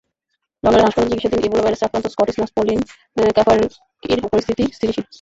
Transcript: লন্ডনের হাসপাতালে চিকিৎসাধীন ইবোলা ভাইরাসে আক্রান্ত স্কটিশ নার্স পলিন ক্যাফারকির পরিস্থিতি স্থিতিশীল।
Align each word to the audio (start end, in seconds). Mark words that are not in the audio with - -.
লন্ডনের 0.63 0.85
হাসপাতালে 0.85 1.11
চিকিৎসাধীন 1.11 1.45
ইবোলা 1.47 1.63
ভাইরাসে 1.65 1.85
আক্রান্ত 1.87 2.07
স্কটিশ 2.13 2.35
নার্স 2.37 2.51
পলিন 2.57 2.79
ক্যাফারকির 3.35 4.19
পরিস্থিতি 4.25 4.63
স্থিতিশীল। 4.77 5.05